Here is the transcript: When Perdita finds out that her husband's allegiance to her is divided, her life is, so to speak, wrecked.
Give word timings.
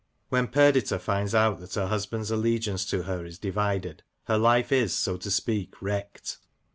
When 0.29 0.47
Perdita 0.47 0.97
finds 0.97 1.35
out 1.35 1.59
that 1.59 1.75
her 1.75 1.85
husband's 1.85 2.31
allegiance 2.31 2.85
to 2.85 3.03
her 3.03 3.23
is 3.23 3.37
divided, 3.37 4.01
her 4.23 4.39
life 4.39 4.71
is, 4.71 4.95
so 4.95 5.15
to 5.17 5.29
speak, 5.29 5.79
wrecked. 5.79 6.39